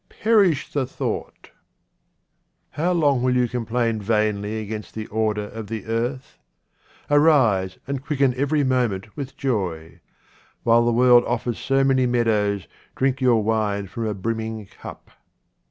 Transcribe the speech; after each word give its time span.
Perish 0.09 0.73
the 0.73 0.87
thought! 0.87 1.51
How 2.71 2.91
long 2.91 3.21
will 3.21 3.35
you 3.35 3.47
complain 3.47 4.01
vainly 4.01 4.59
against 4.59 4.95
the 4.95 5.05
order 5.05 5.43
of 5.49 5.67
the 5.67 5.85
earth? 5.85 6.39
Arise, 7.11 7.77
and 7.85 8.03
quicken 8.03 8.33
every 8.33 8.63
moment 8.63 9.15
with 9.15 9.37
joy. 9.37 9.99
While 10.63 10.85
the 10.85 10.91
world 10.91 11.23
offers 11.25 11.59
so 11.59 11.83
many 11.83 12.07
meadows, 12.07 12.67
drink 12.95 13.21
your 13.21 13.43
wine 13.43 13.85
from 13.85 14.07
a 14.07 14.15
brim 14.15 14.37
ming 14.37 14.65
cup. 14.65 15.11